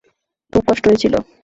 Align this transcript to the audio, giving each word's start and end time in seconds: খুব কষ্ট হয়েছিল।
খুব 0.53 0.63
কষ্ট 0.67 0.83
হয়েছিল। 0.87 1.13